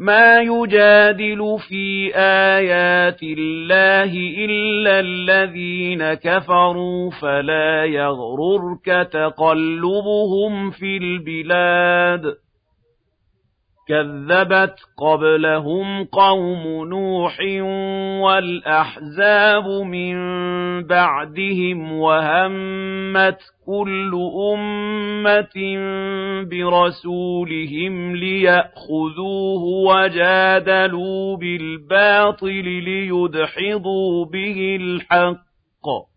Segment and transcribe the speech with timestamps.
[0.00, 4.12] ما يجادل في آيات الله
[4.44, 12.45] إلا الذين كفروا فلا يغررك تقلبهم في البلاد.
[13.88, 17.40] كذبت قبلهم قوم نوح
[18.22, 20.16] والأحزاب من
[20.86, 24.12] بعدهم وهمت كل
[24.54, 25.56] أمة
[26.50, 36.15] برسولهم ليأخذوه وجادلوا بالباطل ليدحضوا به الحق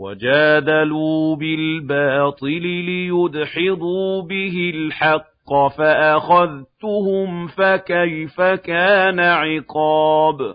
[0.00, 10.54] وجادلوا بالباطل ليدحضوا به الحق فأخذتهم فكيف كان عقاب.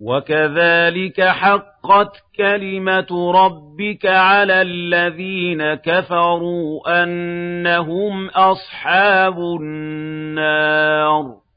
[0.00, 11.47] وكذلك حقت كلمة ربك على الذين كفروا أنهم أصحاب النار.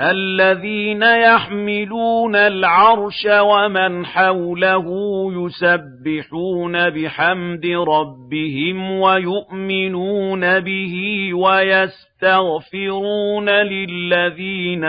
[0.00, 4.86] الذين يحملون العرش ومن حوله
[5.32, 10.94] يسبحون بحمد ربهم ويؤمنون به
[11.34, 12.70] ويستغفرون
[13.50, 14.84] للذين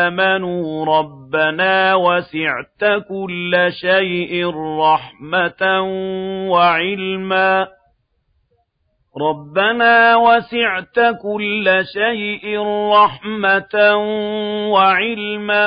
[0.00, 5.80] آمنوا ربنا وسعت كل شيء رحمة
[6.50, 7.77] وعلما
[9.20, 12.58] رَبَّنَا وَسِعْتَ كُلَّ شَيْءٍ
[12.92, 13.96] رَّحْمَةً
[14.72, 15.66] وَعِلْمًا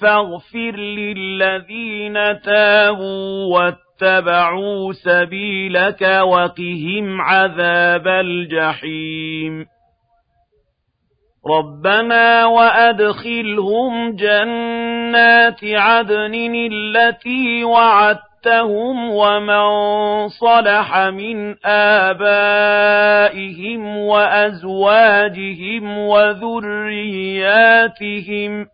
[0.00, 9.64] فَاغْفِرْ لِلَّذِينَ تَابُوا وَاتَّبَعُوا سَبِيلَكَ وَقِهِمْ عَذَابَ الْجَحِيمِ.
[11.58, 19.68] رَبَّنَا وَأَدْخِلْهُمْ جَنَّاتِ عَدْنٍ الَّتِي وَعَدتَّ وَمَنْ وَمَن
[20.28, 21.56] صَلَحَ مِنْ
[22.14, 27.04] آبَائِهِمْ وَأَزْوَاجِهِمْ وَذُرِّيَّاتِهِمْ
[28.64, 28.68] ۚ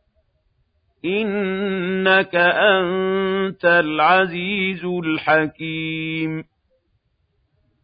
[1.04, 6.44] إِنَّكَ أَنتَ الْعَزِيزُ الْحَكِيمُ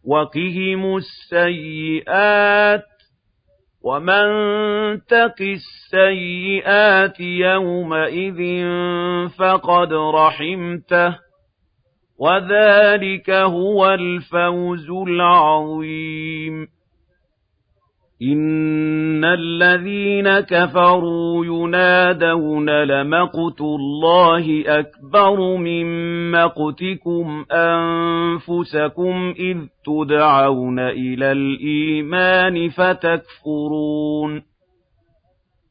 [0.05, 2.85] وَقِهِمُ السَّيِّئَاتِ
[3.83, 4.27] وَمَن
[5.09, 8.41] تَقِ السَّيِّئَاتِ يَوْمَئِذٍ
[9.39, 11.19] فَقَدْ رَحِمْتَهُ
[12.21, 16.67] وَذَلِكَ هُوَ الْفَوْزُ الْعَظِيمُ
[18.23, 25.87] إِنَّ الَّذِينَ كَفَرُوا يُنَادَوْنَ لَمَقْتُ اللَّهِ أَكْبَرُ مِن
[26.31, 29.57] مَّقْتِكُمْ أَنفُسَكُمْ إِذْ
[29.87, 34.50] تُدْعَوْنَ إِلَى الْإِيمَانِ فَتَكْفُرُونَ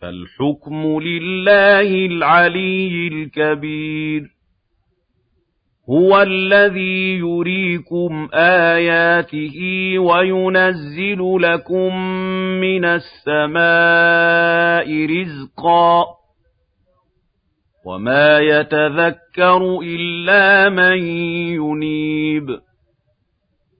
[0.00, 4.22] فالحكم لله العلي الكبير.
[5.90, 9.58] هو الذي يريكم آياته
[9.98, 11.96] وينزل لكم
[12.60, 13.66] من السماء
[15.06, 16.04] رزقا.
[17.86, 21.06] وما يتذكر إلا من
[21.56, 22.69] ينيب.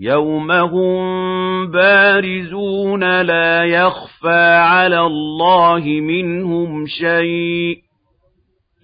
[0.00, 7.80] يَوْمَ هُم بَارِزُونَ لَا يَخْفَىٰ عَلَى اللَّهِ مِنْهُمْ شَيْءٌ ۚ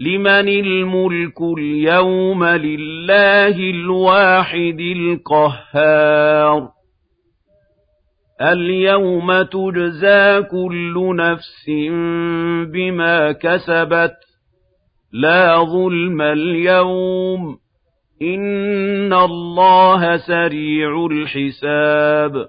[0.00, 6.69] لِّمَنِ الْمُلْكُ الْيَوْمَ لِلَّهِ الْوَاحِدِ الْقَهَّارِ
[8.43, 11.67] الْيَوْمَ تُجْزَىٰ كُلُّ نَفْسٍ
[12.73, 14.17] بِمَا كَسَبَتْ
[15.12, 17.59] لَا ظُلْمَ الْيَوْمَ ۚ
[18.22, 22.48] إِنَّ اللَّهَ سَرِيعُ الْحِسَابِ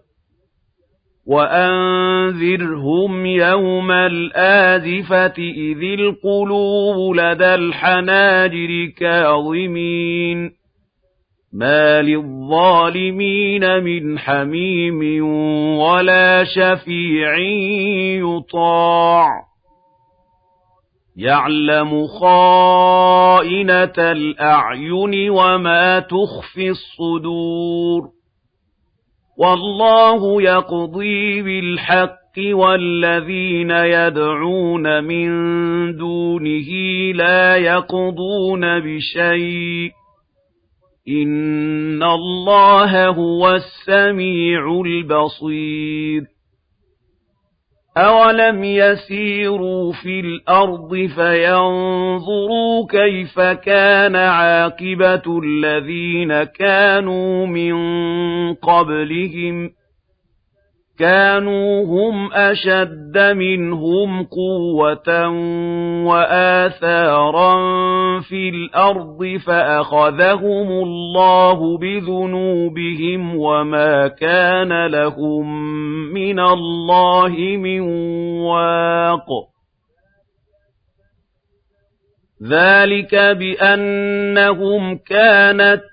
[1.26, 10.52] وَأَنذِرْهُمْ يَوْمَ الْآزِفَةِ إِذِ الْقُلُوبُ لَدَى الْحَنَاجِرِ كَاظِمِينَ
[11.54, 15.26] مَا لِلظَّالِمِينَ مِنْ حَمِيمٍ
[15.78, 17.38] وَلَا شَفِيعٍ
[18.20, 19.53] يُطَاعُ
[21.18, 28.10] يَعْلَمُ خَائِنَةَ الْأَعْيُنِ وَمَا تُخْفِي الصُّدُورُ.
[29.38, 35.30] وَاللَّهُ يَقْضِي بِالْحَقِّ وَالَّذِينَ يَدْعُونَ مِن
[35.98, 36.70] دُونِهِ
[37.16, 39.92] لَا يَقْضُونَ بِشَيْءٍ.
[41.10, 46.33] إِنَّ اللَّهَ هُوَ السَّمِيعُ الْبَصِيرُ.
[47.98, 57.74] أَوَلَمْ يَسِيرُوا فِي الْأَرْضِ فَيَنظُرُوا كَيْفَ كَانَ عَاقِبَةُ الَّذِينَ كَانُوا مِن
[58.54, 59.72] قَبْلِهِمْ ۚ
[61.00, 65.28] كَانُوا هُمْ أَشَدَّ مِنْهُمْ قُوَّةً
[66.06, 67.56] وَآثَارًا
[68.20, 75.46] فِي الْأَرْضِ فَأَخَذَهُمُ اللَّهُ بِذُنُوبِهِمْ وَمَا كَانَ لَهُم
[76.14, 77.80] مِّنَ اللَّهِ مِن
[78.42, 79.28] وَاقٍ.
[82.50, 85.93] ذَلِكَ بِأَنَّهُمْ كَانَتْ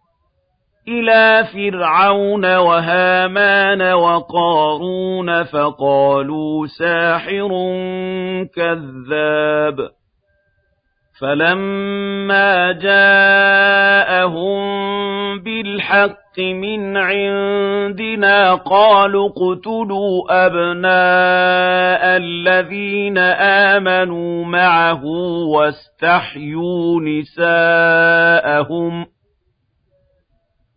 [0.87, 7.49] إِلَىٰ فِرْعَوْنَ وَهَامَانَ وَقَارُونَ فَقَالُوا سَاحِرٌ
[8.55, 9.89] كَذَّابٌ.
[11.21, 14.61] فَلَمَّا جَاءَهُم
[15.39, 23.17] بِالْحَقِّ مِنْ عِندِنَا قَالُوا اقْتُلُوا أَبْنَاءَ الَّذِينَ
[23.77, 25.03] آمَنُوا مَعَهُ
[25.55, 29.07] وَاسْتَحْيُوا نِسَاءَهُمْ ۚ.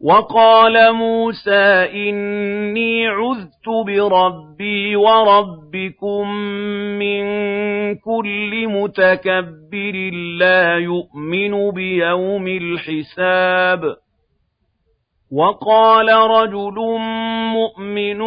[0.00, 6.28] وَقَالَ مُوسَىٰ إِنِّي عُذْتُ بِرَبِّي وَرَبِّكُم
[6.98, 7.24] مِّن
[7.94, 9.94] كُلِّ مُتَكَبِّرٍ
[10.38, 13.96] لَّا يُؤْمِنُ بِيَوْمِ الْحِسَابِ.
[15.32, 16.74] وَقَالَ رَجُلٌ
[17.52, 18.18] مُّؤْمِنٌ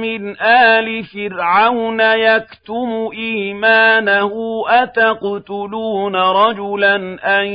[0.00, 4.32] مِّنْ آلِ فِرْعَوْنَ يَكْتُمُ إِيمَانَهُ
[4.68, 6.96] أَتَقْتُلُونَ رَجُلًا
[7.40, 7.46] أَن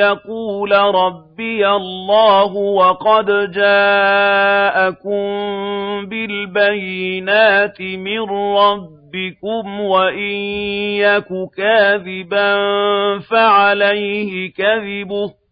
[0.00, 5.20] يَقُولَ رَبِّيَ اللَّهُ وَقَدْ جَاءَكُم
[6.08, 8.20] بِالْبَيِّنَاتِ مِن
[8.56, 10.36] رَّبِّكُمْ وَإِن
[11.04, 12.54] يَكُ كَاذِبًا
[13.18, 15.45] فَعَلَيْهِ كَذِبُهُ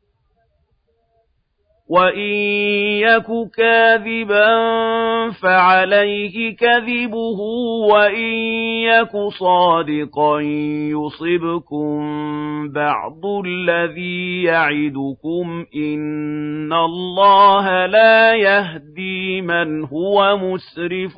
[1.95, 2.35] وَإِن
[3.07, 4.51] يَكُ كَاذِبًا
[5.43, 7.41] فَعَلَيْهِ كَذِبُهُ
[7.93, 8.35] وَإِن
[8.91, 10.41] يَكُ صَادِقًا
[10.91, 11.99] يُصِبْكُم
[12.73, 21.17] بَعْضُ الَّذِي يَعِدُكُمْ ۖ إِنَّ اللَّهَ لَا يَهْدِي مَنْ هُوَ مُسْرِفٌ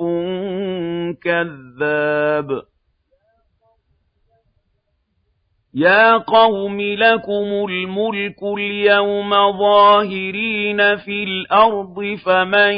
[1.25, 2.76] كَذَّابٌ
[5.79, 12.73] يَا قَوْمِ لَكُمُ الْمُلْكُ الْيَوْمَ ظَاهِرِينَ فِي الْأَرْضِ فَمَن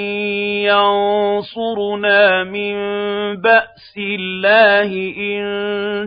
[0.67, 2.75] يَنصُرُنَا مِن
[3.37, 5.43] بَأْسِ اللَّهِ إِن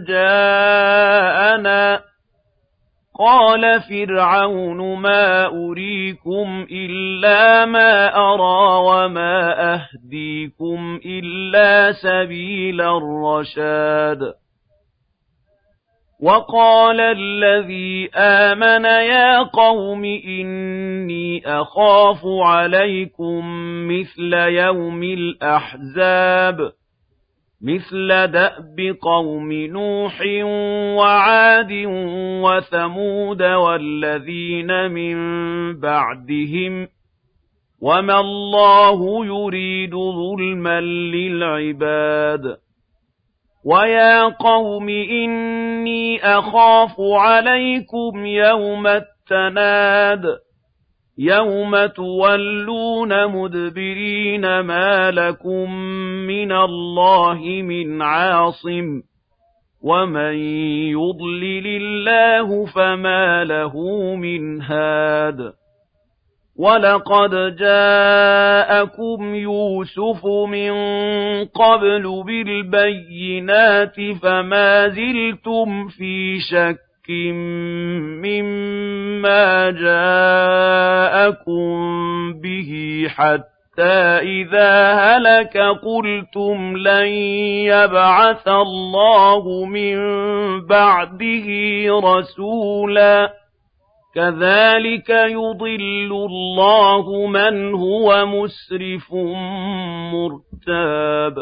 [0.08, 2.02] جَاءَنَا ۚ
[3.20, 14.41] قَالَ فِرْعَوْنُ مَا أُرِيكُمْ إِلَّا مَا أَرَىٰ وَمَا أَهْدِيكُمْ إِلَّا سَبِيلَ الرَّشَادِ
[16.22, 23.46] وَقَالَ الَّذِي آمَنَ يَا قَوْمِ إِنِّي أَخَافُ عَلَيْكُم
[23.88, 26.72] مِّثْلَ يَوْمِ الْأَحْزَابِ
[27.64, 30.22] مثل دأب قوم نوح
[30.98, 31.72] وعاد
[32.44, 35.18] وثمود والذين من
[35.80, 36.88] بعدهم
[37.82, 42.58] وما الله يريد ظلما للعباد.
[43.66, 50.24] ويا قوم إني أخاف عليكم يوم التناد
[51.18, 55.74] يَوْمَ تُوَلُّونَ مُدْبِرِينَ مَا لَكُم
[56.28, 59.02] مِّنَ اللَّهِ مِنْ عَاصِمٍ
[59.82, 60.34] وَمَن
[60.98, 63.76] يُضْلِلِ اللَّهُ فَمَا لَهُ
[64.16, 65.54] مِنْ هَادٍ
[66.62, 70.72] وَلَقَدْ جَاءَكُمْ يُوسُفُ مِن
[71.46, 77.10] قَبْلُ بِالْبَيِّنَاتِ فَمَا زِلْتُمْ فِي شَكٍّ
[78.22, 81.64] مِّمَّا جَاءَكُم
[82.42, 82.72] بِهِ
[83.10, 87.08] حَتَّىٰ إِذَا هَلَكَ قُلْتُمْ لَن
[87.74, 89.98] يَبْعَثَ اللَّهُ مِن
[90.68, 91.48] بَعْدِهِ
[92.04, 93.41] رَسُولًا
[94.16, 99.14] كَذَٰلِكَ يُضِلُّ اللَّهُ مَنْ هُوَ مُسْرِفٌ
[100.14, 101.36] مُّرْتَابٌ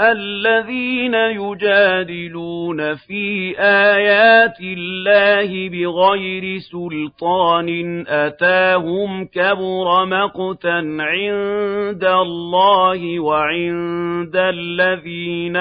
[0.00, 7.68] الَّذِينَ يُجَادِلُونَ فِي آيَاتِ اللَّهِ بِغَيْرِ سُلْطَانٍ
[8.08, 15.56] أَتَاهُمْ كَبُرَ مَقْتًا عِندَ اللَّهِ وَعِندَ الَّذِينَ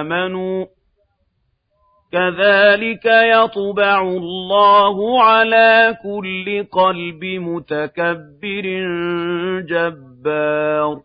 [0.00, 0.66] آمَنُوا
[2.16, 8.66] كَذَلِكَ يَطْبَعُ اللَّهُ عَلَىٰ كُلِّ قَلْبِ مُتَكَبِّرٍ
[9.68, 10.96] جَبَّارٍ.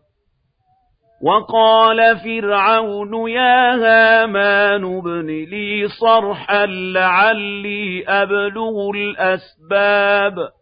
[1.22, 10.61] وَقَالَ فِرْعَوْنُ يَا هَامَانُ ابْنِ لِي صَرْحًا لَّعَلِّي أَبْلُغُ الْأَسْبَابَ.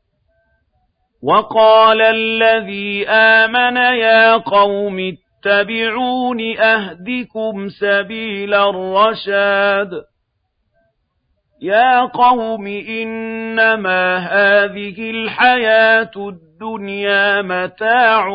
[1.23, 9.89] وَقَالَ الَّذِي آمَنَ يَا قَوْمِ اتَّبِعُونِ أَهْدِكُمْ سَبِيلَ الرَّشَادِ.
[11.61, 18.27] يَا قَوْمِ إِنَّمَا هَٰذِهِ الْحَيَاةُ الدُّنْيَا مَتَاعٌ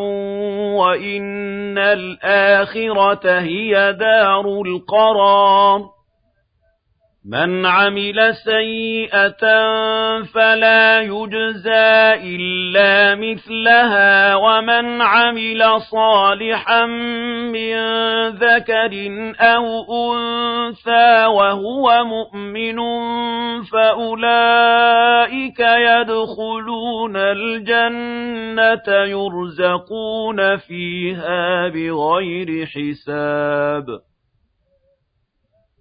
[0.79, 5.96] وَإِنَّ الْآخِرَةَ هِيَ دَارُ الْقَرَارِ.
[7.29, 9.43] مَنْ عَمِلَ سَيِّئَةً
[10.35, 17.75] فَلَا يُجْزَىٰ إِلَّا مِثْلَهَا وَمَنْ عَمِلَ صَالِحًا مِّن
[18.29, 18.93] ذَكَرٍ
[19.41, 19.67] أَوْ
[20.15, 22.79] أُنثَىٰ وَهُوَ مُؤْمِنٌ
[23.73, 34.06] فَأُولَٰئِكَ يَدْخُلُونَ الْجَنَّةَ يُرْزَقُونَ فِيهَا بِغَيْرِ حِسَابٍ.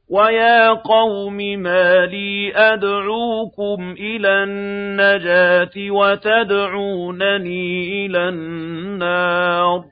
[0.10, 7.66] وَيَا قَوْمِ مَا لِي أَدْعُوكُمْ إِلَى النَّجَاةِ وَتَدْعُونَنِي
[8.06, 9.84] إِلَى النَّارِ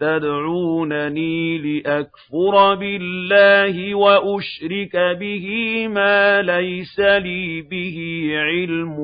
[0.00, 5.46] تَدْعُونَنِي لِأَكْفُرَ بِاللَّهِ وَأُشْرِكَ بِهِ
[5.88, 7.98] مَا لَيْسَ لِي بِهِ
[8.36, 8.98] عِلْمٌ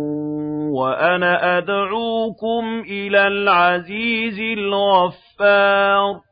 [0.75, 6.32] وَأَنَا أَدْعُوكُمْ إِلَى الْعَزِيزِ الْغَفَّارِ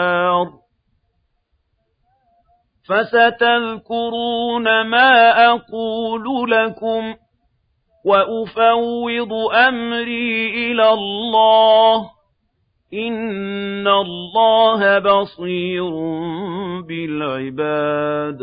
[2.89, 7.15] فَسَتَذْكُرُونَ مَا أَقُولُ لَكُمْ
[8.05, 12.09] وَأُفَوِّضُ أَمْرِي إِلَى اللَّهِ.
[12.93, 15.89] إِنَّ اللَّهَ بَصِيرٌ
[16.87, 18.37] بِالْعِبَادِ.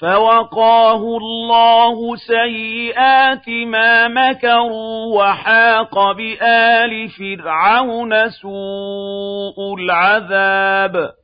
[0.00, 11.23] فَوَقَاهُ اللَّهُ سَيِّئَاتِ مَا مَكَرُوا وَحَاقَ بِآلِ فِرْعَوْنَ سُوءُ الْعَذَابِ.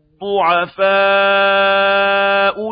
[0.21, 0.81] الضُّعَفَاءُ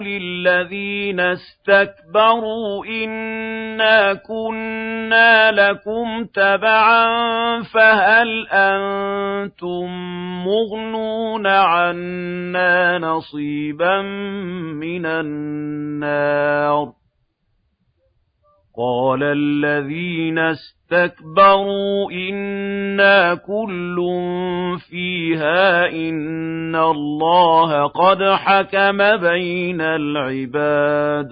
[0.01, 7.06] لِلَّذِينَ اسْتَكْبَرُوا إِنَّا كُنَّا لَكُمْ تَبَعًا
[7.63, 9.86] فَهَلْ أَنتُم
[10.46, 14.01] مُّغْنُونَ عَنَّا نَصِيبًا
[14.82, 16.99] مِّنَ النَّارِ
[18.79, 23.98] قَالَ الَّذِينَ اسْتَكْبَرُوا إِنَّا كُلٌّ
[24.89, 31.29] فِيهَا إِنَّ اللَّهَ قَدْ حَكَمَ بَيْنَ الْعِبَادِ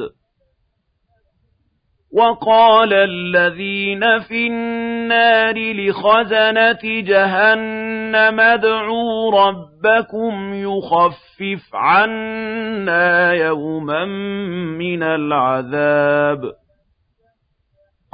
[2.14, 14.06] وَقَالَ الَّذِينَ فِي النَّارِ لِخَزَنَةِ جَهَنَّمَ ادْعُوا رَبَّكُمْ يُخَفِّفْ عَنَّا يَوْمًا
[14.78, 16.67] مِّنَ الْعَذَابِ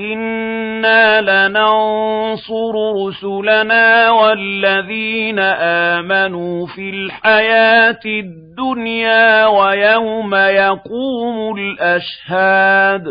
[0.00, 2.74] إِنَّا لَنَنصُرُ
[3.06, 13.04] رُسُلَنَا وَالَّذِينَ آمَنُوا فِي الْحَيَاةِ الدُّنْيَا وَيَوْمَ يَقُومُ الْأَشْهَادُ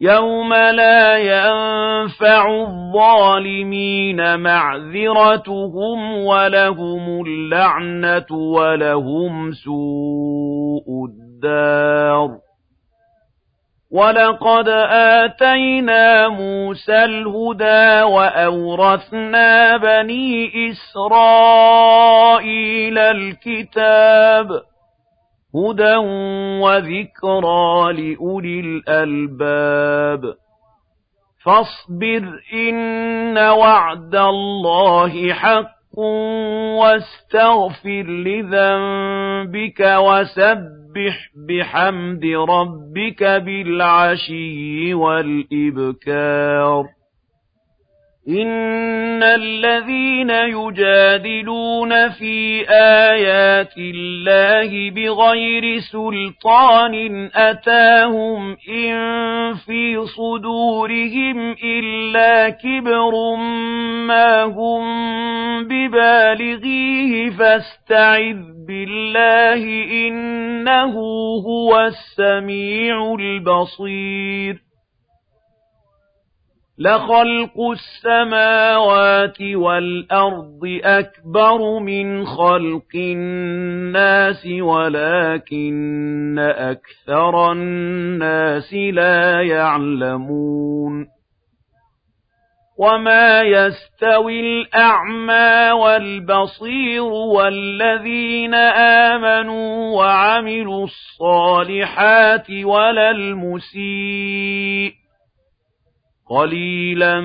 [0.00, 12.51] يَوْمَ لَا يَنفَعُ الظَّالِمِينَ مَعْذِرَتُهُمْ وَلَهُمُ اللَّعْنَةُ وَلَهُمْ سُوءُ الدَّارِ
[13.92, 21.78] وَلَقَدْ آتَيْنَا مُوسَى الْهُدَىٰ وَأَوْرَثْنَا بَنِي إِسْرَائِيلَ
[22.98, 24.48] الْكِتَابَ
[25.54, 25.96] هُدًى
[26.64, 30.34] وَذِكْرَىٰ لِأُولِي الْأَلْبَابِ
[31.44, 35.98] فَاصْبِرْ إِنَّ وَعْدَ اللَّهِ حَقٌّ
[36.80, 46.84] وَاسْتَغْفِرْ لِذَنبِكَ وَسَبِّحْ فَسَبِّحْ بِحَمْدِ رَبِّكَ بِالْعَشِيِّ وَالْإِبْكَارِ
[48.28, 58.94] إِنَّ الَّذِينَ يُجَادِلُونَ فِي آيَاتِ اللَّهِ بِغَيْرِ سُلْطَانٍ أَتَاهُمْ إِن
[59.66, 63.36] فِي صُدُورِهِمْ إِلَّا كِبْرٌ
[64.06, 64.84] مَّا هُم
[65.64, 69.62] بِبَالِغِيهِ فَاسْتَعِذْ بِاللَّهِ
[70.08, 70.94] إِنَّهُ
[71.46, 74.71] هُوَ السَّمِيعُ الْبَصِيرُ
[76.82, 91.06] لَخَلْقُ السَّمَاوَاتِ وَالْأَرْضِ أَكْبَرُ مِنْ خَلْقِ النَّاسِ وَلَكِنَّ أَكْثَرَ النَّاسِ لَا يَعْلَمُونَ
[92.78, 98.54] وَمَا يَسْتَوِي الْأَعْمَى وَالْبَصِيرُ وَالَّذِينَ
[99.14, 105.01] آمَنُوا وَعَمِلُوا الصَّالِحَاتِ وَلَا الْمُسِيءُ
[106.32, 107.20] قَلِيلًا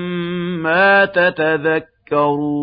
[0.62, 2.58] مَا تَتَذَكَّرُونَ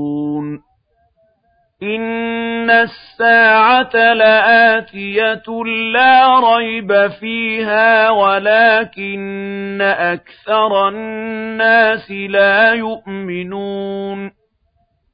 [1.83, 14.31] إِنَّ السَّاعَةَ لَآتِيَةٌ لَا رَيْبَ فِيهَا وَلَكِنَّ أَكْثَرَ النَّاسِ لَا يُؤْمِنُونَ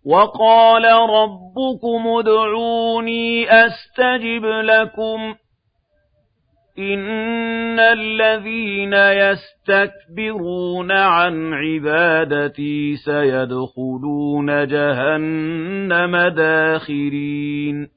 [0.06, 5.36] وَقَالَ رَبُّكُمُ ادْعُونِي أَسْتَجِبْ لَكُمْ
[6.80, 17.88] إِنَّ الَّذِينَ يَسْتَكْبِرُونَ عَنْ عِبَادَتِي سَيَدْخُلُونَ جَهَنَّمَ دَاخِرِينَ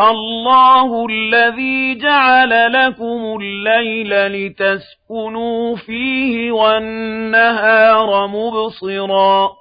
[0.00, 9.55] اللَّهُ الَّذِي جَعَلَ لَكُمُ اللَّيْلَ لِتَسْكُنُوا فِيهِ وَالنَّهَارَ مُبْصِرًا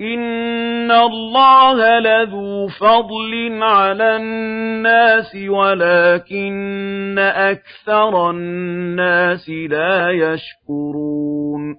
[0.00, 11.76] إِنَّ اللَّهَ لَذُو فَضْلٍ عَلَى النَّاسِ وَلَكِنَّ أَكْثَرَ النَّاسِ لَا يَشْكُرُونَ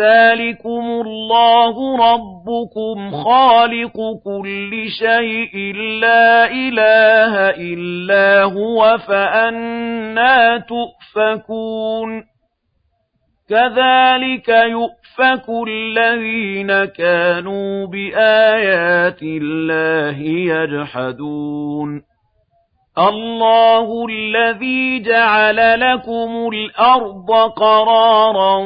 [0.00, 1.76] ذَلِكُمُ اللَّهُ
[2.12, 5.56] رَبُّكُمْ خَالِقُ كُلِّ شَيْءٍ
[6.00, 12.33] لَّا إِلَٰهَ إِلَّا هُوَ فَأَنَّىٰ تُؤْفَكُونَ
[13.50, 20.18] كَذَٰلِكَ يُؤْفَكُ الَّذِينَ كَانُوا بِآيَاتِ اللَّهِ
[20.54, 22.02] يَجْحَدُونَ.
[22.98, 28.56] اللَّهُ الَّذِي جَعَلَ لَكُمُ الْأَرْضَ قَرَارًا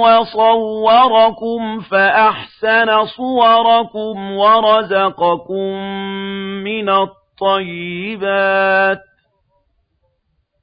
[0.00, 5.74] وَصَوَّرَكُمْ فَأَحْسَنَ صُوَرَكُمْ وَرَزَقَكُم
[6.64, 6.88] مِّنَ
[7.42, 9.09] الطَّيِّبَاتِ.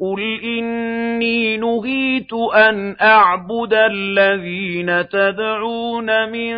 [0.00, 6.54] قُلْ إِنِّي نُهِيتُ أَنْ أَعْبُدَ الَّذِينَ تَدْعُونَ مِن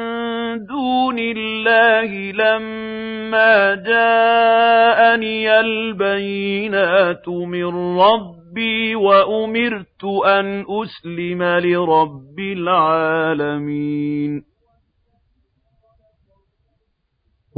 [0.67, 14.50] دُونِ اللَّهِ لَمَّا جَاءَنِيَ الْبَيِّنَاتُ مِن رَّبِّي وَأُمِرْتُ أَنْ أُسْلِمَ لِرَبِّ الْعَالَمِينَ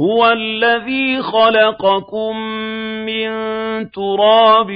[0.03, 2.37] هُوَ الَّذِي خَلَقَكُم
[3.05, 3.29] مِّن
[3.91, 4.69] تُرَابٍ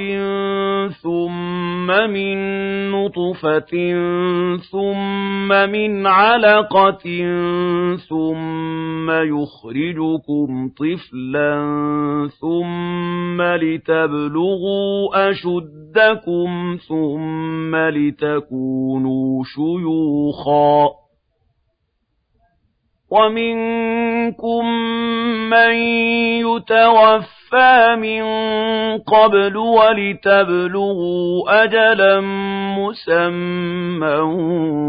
[1.03, 2.37] ثُمَّ مِن
[2.91, 3.73] نُّطْفَةٍ
[4.71, 7.05] ثُمَّ مِنْ عَلَقَةٍ
[8.09, 11.53] ثُمَّ يُخْرِجُكُمْ طِفْلًا
[12.41, 21.06] ثُمَّ لِتَبْلُغُوا أَشُدَّكُمْ ثُمَّ لِتَكُونُوا شُيُوخًا.
[23.11, 24.65] وَمِنكُم
[25.49, 25.71] مَّن
[26.43, 28.23] يُتَوَفَّىٰ مِن
[28.97, 32.19] قَبْلُ وَلِتَبْلُغُوا أَجَلًا
[32.79, 34.17] مُّسَمًّى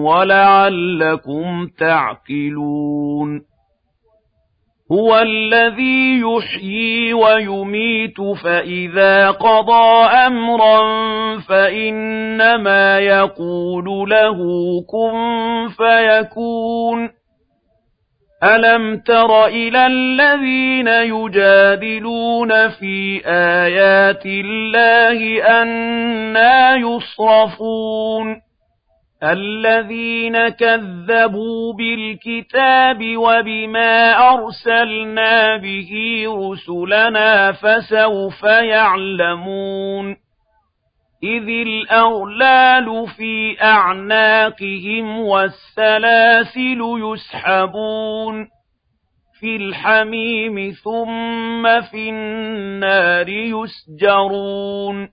[0.02, 3.42] وَلَعَلَّكُمْ تَعْقِلُونَ
[4.92, 10.80] هُوَ الَّذِي يُحْيِي وَيُمِيتُ فَإِذَا قَضَىٰ أَمْرًا
[11.38, 14.38] فَإِنَّمَا يَقُولُ لَهُ
[14.90, 15.14] كُن
[15.68, 17.17] فَيَكُونُ
[18.44, 28.40] أَلَمْ تَرَ إِلَى الَّذِينَ يُجَادِلُونَ فِي آيَاتِ اللَّهِ أَنَّىٰ يُصْرَفُونَ
[29.22, 35.90] الَّذِينَ كَذَّبُوا بِالْكِتَابِ وَبِمَا أَرْسَلْنَا بِهِ
[36.28, 40.27] رُسُلَنَا فَسَوْفَ يَعْلَمُونَ
[41.22, 48.48] إِذِ الْأَغْلَالُ فِي أَعْنَاقِهِمْ وَالسَّلَاسِلُ يُسْحَبُونَ
[49.40, 55.08] فِي الْحَمِيمِ ثُمَّ فِي النَّارِ يُسْجَرُونَ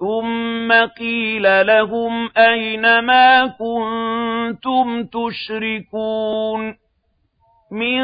[0.00, 6.74] ثُمَّ قِيلَ لَهُمْ أَيْنَ مَا كُنتُمْ تُشْرِكُونَ
[7.70, 8.00] مِن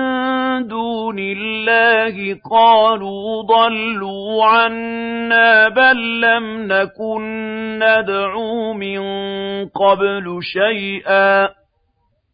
[0.69, 7.23] دُونِ اللَّهِ قَالُوا ضَلُّوا عَنَّا بَل لَّمْ نَكُن
[7.79, 9.01] نَّدْعُو مِن
[9.69, 11.49] قَبْلُ شَيْئًا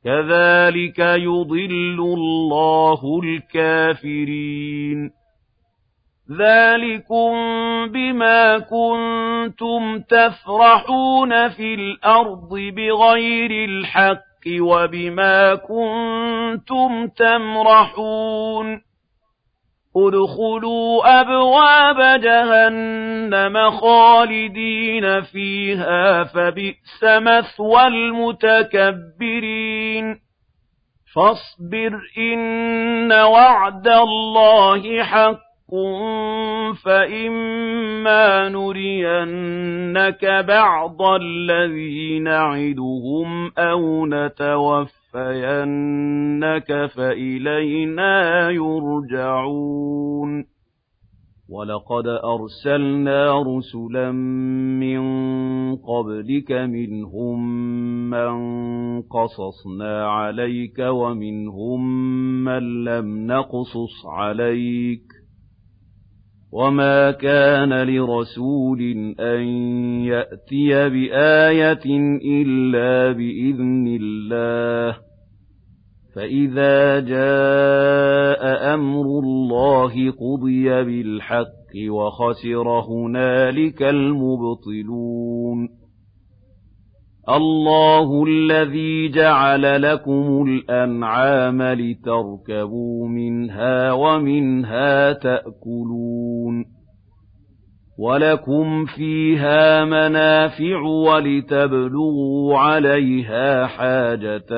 [0.05, 5.11] كَذَلِكَ يُضِلُّ اللَّهُ الْكَافِرِينَ
[6.39, 7.33] ذَلِكُم
[7.93, 18.83] بِمَا كُنتُمْ تَفْرَحُونَ فِي الْأَرْضِ بِغَيْرِ الْحَقِّ وَبِمَا كُنتُمْ تَمْرَحُونَ.
[19.97, 29.11] ادْخُلُوا أَبْوَابَ جَهَنَّمَ خَالِدِينَ فِيهَا فَبِئْسَ مَثْوَى الْمُتَكَبِّرِينَ.
[31.15, 35.50] فَاصْبِرْ إِنَّ وَعْدَ اللَّهِ حَقٌّ.
[36.85, 44.91] فَإِمَّا نُرِيَنَّكَ بَعْضَ الَّذِي نَعِدُهُمْ أَوْ نَتَوَفَّيَنَّكَ
[46.97, 50.45] فَإِلَيْنَا يُرْجَعُونَ
[51.51, 54.13] وَلَقَدْ أَرْسَلْنَا رُسُلًا
[54.83, 55.01] مِّن
[55.77, 57.39] قَبْلِكَ مِنْهُم
[58.11, 58.33] مَّن
[59.03, 61.81] قَصَصْنَا عَلَيْكَ وَمِنْهُم
[62.45, 65.20] مَّن لَّمْ نَقْصُصْ عَلَيْكَ
[66.53, 68.81] وَمَا كَانَ لِرَسُولٍ
[69.21, 69.43] أَن
[70.05, 71.87] يَأْتِيَ بِآيَةٍ
[72.25, 75.01] إِلَّا بِإِذْنِ اللَّهِ ۚ
[76.17, 85.80] فَإِذَا جَاءَ أَمْرُ اللَّهِ قُضِيَ بِالْحَقِّ وَخَسِرَ هُنَالِكَ الْمُبْطِلُونَ
[87.29, 96.65] اللَّهُ الَّذِي جَعَلَ لَكُمُ الْأَنْعَامَ لِتَرْكَبُوا مِنْهَا وَمِنْهَا تَأْكُلُونَ
[97.99, 104.51] وَلَكُمْ فِيهَا مَنَافِعُ وَلِتَبْلُغُوا عَلَيْهَا حَاجَةً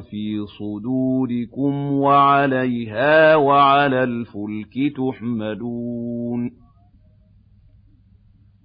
[0.00, 6.63] فِي صُدُورِكُمْ وَعَلَيْهَا وَعَلَى الْفُلْكِ تُحْمَلُونَ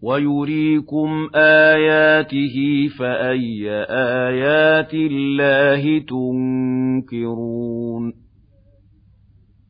[0.01, 8.13] وَيُرِيكُمْ آيَاتِهِ فَأَيَّ آيَاتِ اللَّهِ تُنكِرُونَ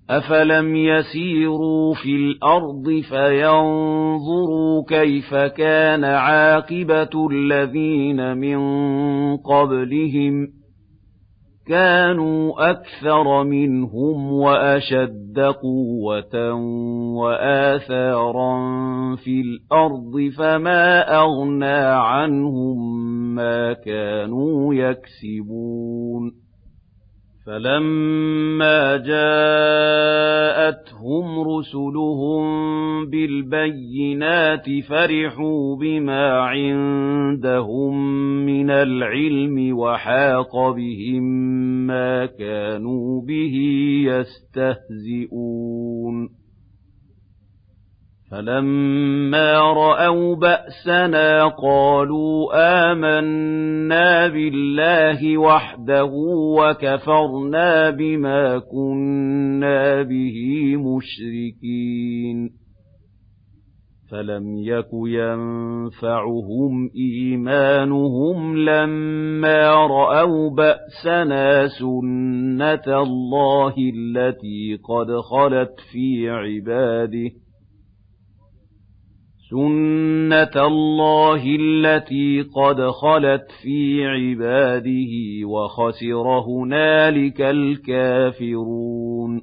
[0.10, 8.58] أَفَلَمْ يَسِيرُوا فِي الْأَرْضِ فَيَنظُرُوا كَيْفَ كَانَ عَاقِبَةُ الَّذِينَ مِن
[9.38, 10.59] قَبْلِهِمْ ۚ
[11.70, 16.54] كَانُوا أَكْثَرَ مِنْهُمْ وَأَشَدَّ قُوَّةً
[17.14, 18.56] وَآثَارًا
[19.16, 22.78] فِي الْأَرْضِ فَمَا أَغْنَىٰ عَنْهُم
[23.36, 26.49] مَّا كَانُوا يَكْسِبُونَ
[27.46, 29.40] فَلَمَّا جَاءَتْهُمْ
[31.40, 32.44] رُسُلُهُم
[33.06, 37.96] بِالْبَيِّنَاتِ فَرِحُوا بِمَا عِندَهُم
[38.46, 41.24] مِّنَ الْعِلْمِ وَحَاقَ بِهِم
[41.88, 43.56] مَّا كَانُوا بِهِ
[45.00, 45.40] يَسْتَهْزِئُونَ
[48.32, 52.50] فَلَمَّا رَأَوْا بَأْسَنَا قَالُوا
[52.92, 56.12] آمَنَّا بِاللَّهِ وَحْدَهُ
[56.60, 60.38] وَكَفَرْنَا بِمَا كُنَّا بِهِ
[60.76, 62.50] مُشْرِكِينَ
[64.12, 77.49] فَلَمْ يَكُ يَنفَعُهُمْ إِيمَانُهُمْ لَمَّا رَأَوْا بَأْسَنَا سُنَّتَ اللَّهِ الَّتِي قَدْ خَلَتْ فِي عِبَادِهِ
[79.50, 89.42] سُنَّةَ اللَّهِ الَّتِي قَدْ خَلَتْ فِي عِبَادِهِ ۖ وَخَسِرَ هُنَالِكَ الْكَافِرُونَ